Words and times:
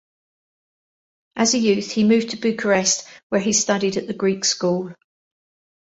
As 1.35 1.53
a 1.53 1.59
youth 1.59 1.91
he 1.91 2.03
moved 2.03 2.31
to 2.31 2.37
Bucharest 2.37 3.05
where 3.29 3.39
he 3.39 3.53
studied 3.53 3.97
at 3.97 4.07
the 4.07 4.15
Greek 4.15 4.45
School. 4.45 4.95